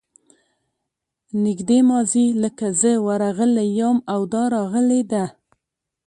نږدې 1.45 1.79
ماضي 1.89 2.25
لکه 2.43 2.65
زه 2.81 2.91
ورغلی 3.05 3.67
یم 3.79 3.97
او 4.13 4.19
دا 4.33 4.43
راغلې 4.55 5.01
ده. 5.11 5.25